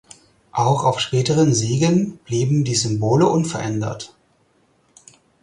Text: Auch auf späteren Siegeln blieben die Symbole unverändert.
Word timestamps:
Auch 0.53 0.83
auf 0.83 0.99
späteren 0.99 1.53
Siegeln 1.53 2.17
blieben 2.25 2.63
die 2.63 2.73
Symbole 2.73 3.27
unverändert. 3.27 4.15